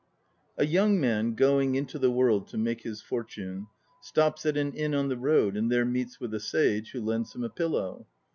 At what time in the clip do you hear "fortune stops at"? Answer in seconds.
3.03-4.57